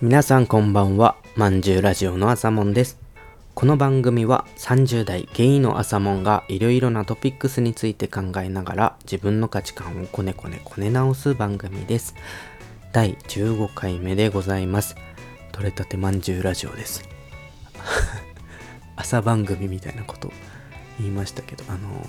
[0.00, 1.14] 皆さんこんばんは。
[1.36, 2.98] まんじゅうラジオの朝もんです。
[3.54, 12.16] この番組は30代ゲイの朝もんがいろいろなトピックスについて考えながら自分の価値観をこねこねこね直す番組です。
[12.92, 14.96] 第15回目でございます。
[15.52, 17.08] 取れたてまんじゅうラジオです。
[18.96, 20.32] 朝番組みたいなこと
[20.98, 22.04] 言いましたけどあの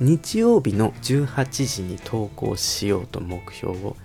[0.00, 3.96] 日曜日の18時に投稿しようと目標を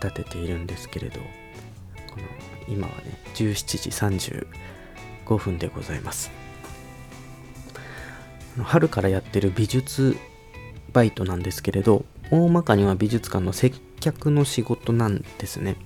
[0.00, 1.18] 立てているんですけれど。
[2.68, 4.46] 今はね17時
[5.26, 6.30] 35分でございます。
[8.62, 10.16] 春からやってる美術
[10.92, 15.76] バイトなんですけれど大まかには美術館の接客の仕事なんですね。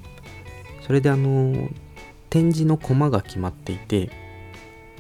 [0.87, 1.69] それであの
[2.31, 4.11] 展示のコマが決まっていて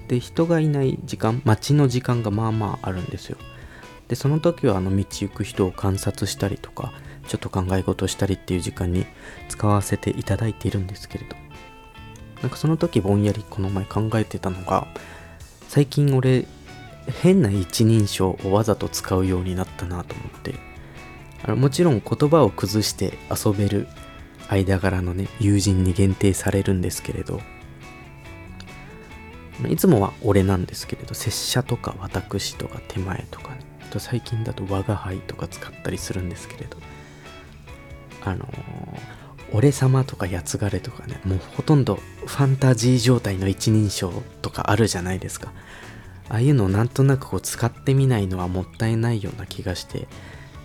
[0.09, 3.37] で人がいない時間待ちの時間がまあまああるんですよ。
[4.09, 6.92] でその時はあの道行く人を観察したりとか
[7.26, 9.04] ちょっと考え事したりっていう時間に
[9.51, 11.48] 使わせていただいているんですけれど。
[12.43, 14.87] なんかその時ぼんやりこの前考えてたのが
[15.69, 16.47] 最近俺
[17.23, 20.55] 変な一人称をわざと使うようになったなと思って。
[21.45, 23.87] あのもちろん言葉を崩して遊べる
[24.49, 27.41] 間柄のね友人に限定されるんですけれど。
[29.69, 33.61] いつもは俺なんですけれど拙者とか私とか手前とかね。
[33.91, 36.77] と最近だと我が輩とか使ったりするんですけれど。
[38.25, 38.47] あの、
[39.52, 45.52] 俺様とかやつがれとかねもうほとんどファンタジー状態の一人称とかあるじゃないですか。
[46.29, 50.07] ああいうのをなんとなくこう使ってみないのはもったいないような気がして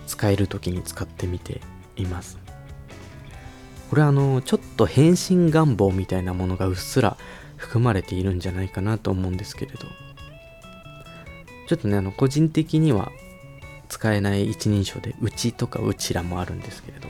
[0.06, 1.62] 使える時に使ってみて
[1.96, 2.38] います。
[3.88, 7.16] これあのちょっと変身願望みたいなものがうっすら
[7.56, 9.86] 含まれているんじゃないかなと思うんですけれど。
[11.66, 13.10] ちょっとねあの個人的には
[13.88, 17.08] 使えない一人称でうちとかうちらもあるんですけれど。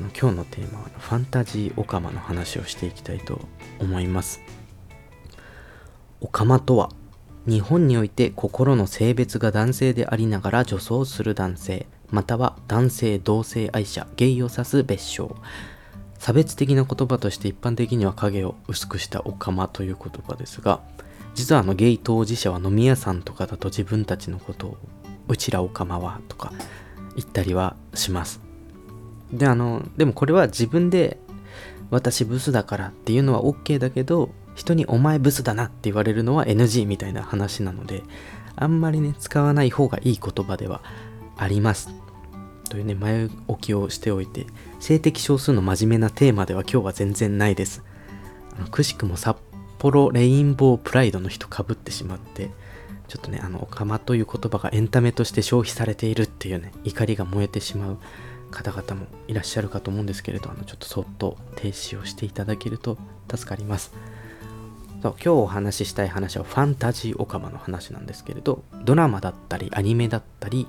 [0.00, 3.38] その今日のテーマはファンタジーオカマの話をしていきたいと
[3.78, 4.40] 思います。
[6.22, 6.88] オカマとは
[7.46, 15.36] 日本において心の性別が男性でありながら女装する男性または男性同性愛者ゲイを指す別称。
[16.18, 20.80] 差別的な言葉として一般的には影を薄くしたオカマという言葉ですが
[21.34, 24.76] 実はあのゲイ当事者は飲み屋さんとかだと自分たちのことを
[25.28, 26.52] うちらオカマはとか
[27.16, 28.49] 言ったりはします。
[29.32, 31.18] であのでもこれは自分で
[31.90, 38.02] 私ブスだからっていうのは OK だけど人にお前ブスだなって言われるのは NG みたいな話なので
[38.56, 40.82] あんまりね使わない方がいい言葉では
[41.36, 41.90] あります
[42.68, 44.46] というね前置きをしておいて
[44.78, 47.82] 性的少数の真面目なテーマでは今日は全然ないです。
[48.56, 49.36] あのくしくも札
[49.78, 52.50] 幌レインボープライドの人かぶってしまって
[53.08, 57.98] ちょっとねあのオカマという言葉がエンタメとして消費されているっていうね怒りが燃えてしまう。
[58.50, 62.98] 方々もいらっしゃるかと思うんですけれどあのちょっとそっと停止をしていただけると
[63.30, 63.92] 助かります。
[65.02, 70.66] そう今日お話ししたい話はファンタジーオカマの話なんですけれどドラマだったりアニメだったり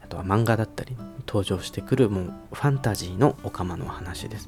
[0.00, 4.46] あとは漫画だったり登場してくるもうファンタジーのオカマの話です。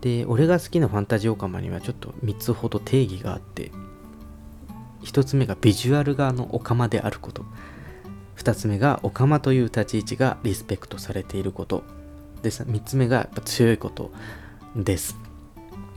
[0.00, 3.70] で俺が好きなファンタジーオカマにはちょっと3つほど定義があって
[5.02, 7.44] 1つ目がビジュアル側のオカマであること。
[8.40, 11.84] 2つ目がオカマという立ち位置がリスペクトされていること
[12.42, 14.10] で3つ目がやっぱ強いこと
[14.74, 15.16] です。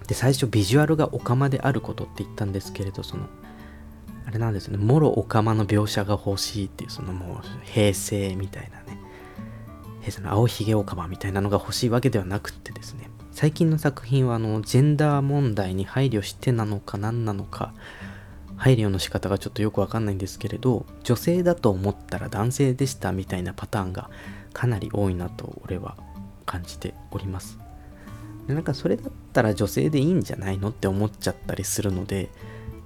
[0.07, 3.27] で最初ビジュアルがオカマであることって言ったんですけれどその
[4.25, 4.77] あれなんですね。
[4.77, 8.99] もろオカマの描写が欲しいっていうそのもう平成みたいなね。
[10.01, 13.09] 平成の青ひげオカマみたいなのが欲しいわけではなくってですね。
[13.31, 17.73] 最近の作品はあのジェンダー問題に配慮してなのか何なのか
[18.63, 24.09] 配慮の仕方がちょっとよくわかんないんですけれど女性だと思ったら男性でしたみたいなパターンが
[24.53, 25.97] かなり多いなと俺は
[26.45, 27.59] 感じております。
[28.47, 32.23] でなんかそれだったら女性でいいんじゃないのって思っちゃったりするのでや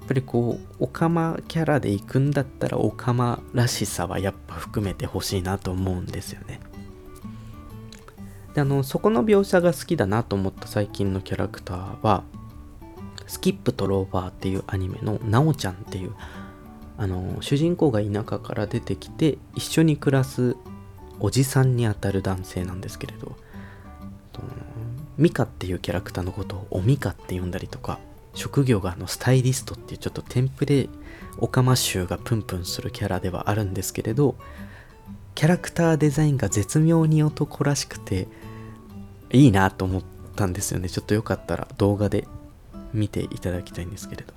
[0.06, 6.60] っぱりこうオカマキャラで行くんだったらオカマらしさはやっぱ含めてほしいなと思うんですよね。
[8.56, 12.24] であのそこの描写が好きだなと思った最近のキャラクターは
[13.28, 16.14] スキップとローバーっていうアニメのなおちゃんっていう
[16.98, 20.56] あの主人公が田舎から出てきて一緒に暮らす
[21.20, 23.36] おじさんにあたる男性なんですけれど
[25.18, 28.00] ミカっていうキャラクターのことをおミカって呼んだりとか
[28.36, 30.90] 職業があのスタイリストっていうちょっとテンプレ
[31.40, 34.36] オカマ臭がプンプンするキャラではあるんですけれど
[35.34, 38.28] キャラクターデザインが絶妙に男らしくて
[39.32, 40.04] いいなと思っ
[40.36, 40.90] たんですよね。
[40.90, 42.28] ちょっとよかったら動画で
[42.94, 44.34] 見ていただきたいんですけれど。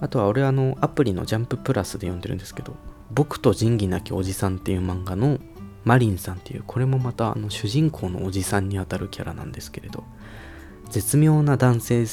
[0.00, 2.74] あとは俺あのアプリのジャンププラスで読んでるんですけど
[3.10, 5.38] 僕と仁義なきおじさんっていう漫画の
[5.84, 10.04] マリンさんっていうこれもまたあの主人公のおじさんにあたるキャラなんですけれど
[10.90, 12.06] 絶妙な男性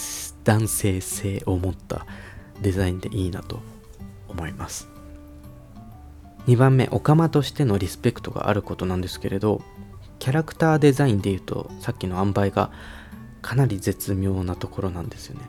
[0.44, 2.06] 男性性を持った
[2.62, 3.60] デザインでいいなと
[4.30, 4.90] 思います。
[6.48, 9.62] 2番目オカマとしてのリスペクトがあることなんですけれど
[10.20, 12.70] キャラクターデザインでいうとさっきの塩梅が
[13.44, 15.46] かなり絶妙なところなんですよね。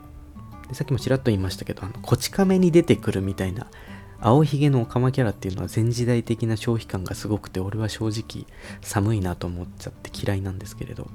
[0.67, 3.67] でさっきもちらっと言いましたけどあのこち亀に出てくるみたいな
[4.19, 8.45] 青ひげのオカマキャラっていうのは前時代的な消費感がすごくて俺は正直
[8.81, 11.07] 寒いなと思っちゃって嫌いなんですけれど。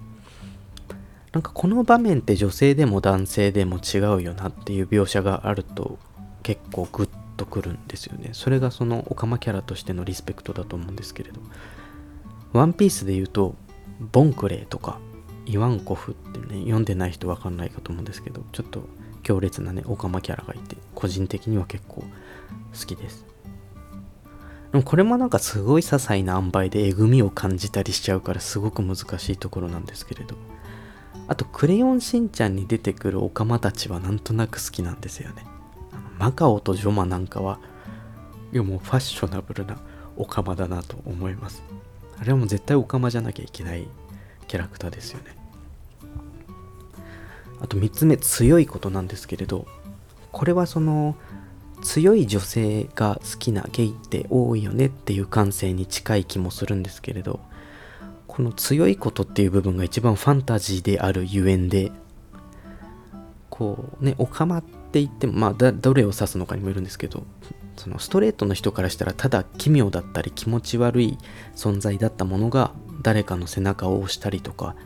[1.33, 5.97] なんかこの場面って女性でも男性でも違うよなっていう描写があると
[6.43, 8.31] 結構グッとくるんですよね。
[8.33, 11.41] それがそのオカマキャラとしてのリスペクトだと思うんですけれど。
[12.53, 13.55] ワンピースで言うと
[14.13, 14.99] ボンクレーとか
[15.51, 18.85] イワンコフってね読んでない人わかんないかと思うんですけどちょっと
[19.23, 22.07] 強烈なねオカマキャラがいて個人的には結構好
[22.87, 23.25] きです
[24.73, 30.37] でもこれもなんかすごい些細な塩梅でえぐみを感じたりしちゃうからすごく難しいところなんですけれど
[31.31, 35.45] あと、クレヨンしんちゃんに出てくるオカマたちはなんとなく好きなんですよね。
[36.19, 37.61] マカオとジョマなんかは、
[38.53, 39.79] いやもうファッショナブルな
[40.17, 41.63] オカマだなと思います。
[42.19, 43.87] あれはもう絶対オカマじゃなきゃいけない
[44.49, 45.37] キャラクターですよね。
[47.61, 49.67] あと3つ目、強いことなんですけれど、
[50.33, 51.17] これはその、
[51.83, 57.41] 強い女性が好きなゲイって多いよねっていう感性に近い気もするんですけれど、
[58.31, 61.91] この強いことっていう部分が一番ファンタジーであるゆえんで
[63.51, 67.25] こうねオカマって言ってもまあどれを指すのかにもよるんですけど
[67.77, 71.19] そのストレートの人からしたらただ奇妙だったり気持ち悪い
[71.57, 72.73] 存在だったものが
[73.03, 74.77] 誰かの背中を押したりとか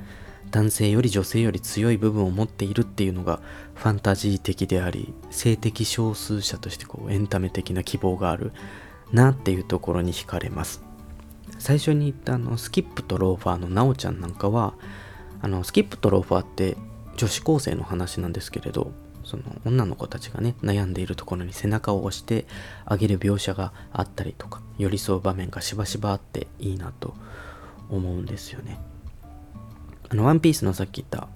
[0.54, 3.40] 男性より女性より強い部分を持っているっていうのが
[3.74, 8.52] ファンタジー的であり性的少数者としてこうエンタメ的な希望がある
[9.10, 10.80] なっていうところに惹かれます。
[11.58, 14.74] 最初に言ったあのスキップとローファーのなおちゃんなんかは
[15.42, 16.76] あのスキップとローファーって
[17.16, 18.92] 女子高生の話なんですけれど
[19.24, 22.46] その女の子たちがね悩んでいるところに背中を押して
[22.84, 27.14] あげる描写があったりとか寄り添う場面がしばしばあっていいなと
[27.90, 28.93] 思うんですよね。
[30.14, 31.26] あのワンピースのさっき言った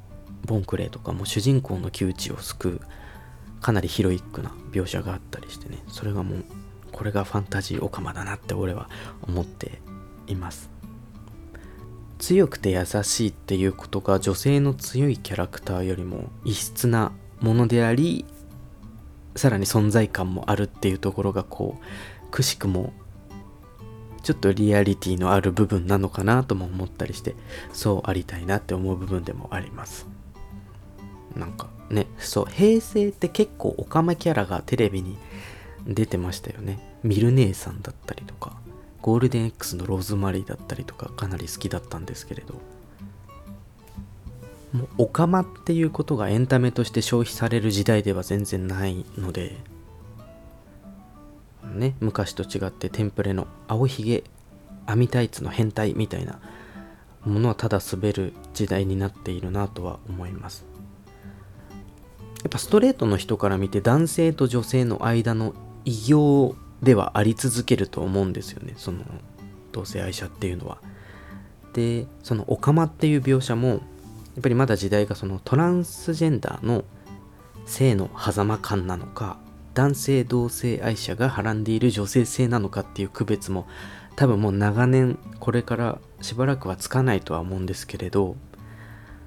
[0.47, 2.81] ボンクレーとかも主人公の窮地を救う
[3.61, 5.83] かなりヒロイックな描写があったりしてね。
[5.89, 6.45] それがもう
[6.93, 8.89] これがファンタジーオカマだなって俺は
[9.23, 9.81] 思って
[10.29, 10.71] います。
[12.21, 17.11] 強くて優しいっていうことが女性の強いキャラクターよりも異質な
[17.41, 18.27] ものであり
[19.35, 21.81] さらに存在感もあるっていうところがこ
[22.29, 22.93] うくしくも
[24.29, 27.35] ちょっとリアリティのある部分なのかなとも思ったりして
[27.73, 30.07] そうありたいなって思う部分でもあります。
[31.35, 35.17] なんかねそう平成って結構オカマキャラがテレビに
[35.87, 36.79] 出てましたよね。
[37.03, 38.53] ミル姉さんだったりとか
[39.01, 42.53] ゴールデン X のローズマリーだったりとかかなり好きだったんですけれど。
[44.75, 49.57] もうオカマっていうことがエンタメとして消費される時代では全然ないので
[51.79, 54.25] ね昔と違ってテンプレの青ひげ
[54.87, 56.41] 網タイツの変態みたいな
[57.25, 60.65] ものはただ滑る時代になっているなとは思います
[62.43, 65.55] やっぱストレートの人から見て男性と女性の間の
[65.85, 69.01] 異形ではあり続けると思うんですよねその
[69.73, 70.79] 同性愛者っていうのは。
[71.75, 73.81] でそのオカマっていう描写もやっ
[74.43, 76.85] ぱりまだ時代がそのトランスジェンダーの
[77.67, 79.39] 性の狭間感なのか
[79.79, 83.69] 男性同性愛者がはらんでいる女性性なのかっていう区別も
[84.17, 88.35] 多分もう長年これからしばらくはつかないとは思うんですけれど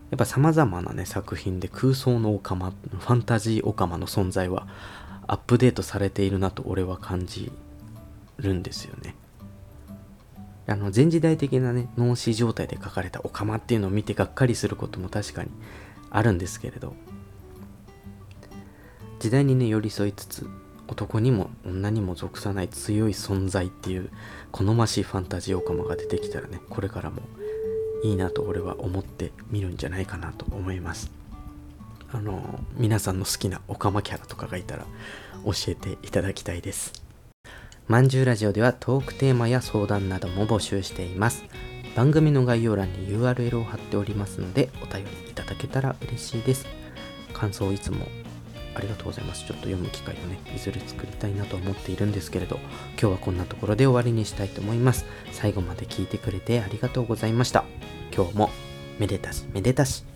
[0.09, 4.67] やっぱ様々なね作品で空想のオカマファンタジーオカマの存在は
[5.25, 7.49] アップデートされているなと俺は感じ
[8.35, 9.15] るんですよね。
[10.67, 15.49] あの前時代的なね脳死状態で書かれたオカマっていうのを見てがっかりすることも確かに
[16.09, 16.93] あるんですけれど
[19.21, 20.49] 時代にね寄り添いつつ
[20.87, 24.09] 男にも女にも属さない強い存在っていう
[24.49, 27.21] 好ましいファンタジーオカマが出てきたらねこれからも
[28.03, 31.11] いいなと俺は思ってみるんじゃないかなと思います。
[32.11, 34.85] あの皆さんの好きなオカマキャラとかがいたら
[35.45, 36.91] 教えていただきたいです。
[37.87, 41.43] まんじゅうラジオではトークテーマや相談なども募集しています。
[41.95, 46.65] 番組の概要欄に URL を貼っておりますのでお便りいただけたら嬉しいです。
[47.33, 48.07] 感想をいつも
[48.75, 49.45] ありがとうございます。
[49.45, 52.59] ちょっと読む機会をねいずれ作りたいなと思っているんですけれど
[52.99, 55.05] 今日はこんなところで終わりにしたいと思います。
[55.31, 57.65] 最後まで聞いてくれてありがとうございました。
[58.15, 58.49] 今日も
[58.99, 60.10] めでたしめでたし。